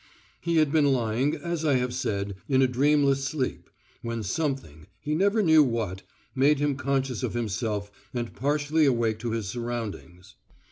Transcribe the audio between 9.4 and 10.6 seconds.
surroundings.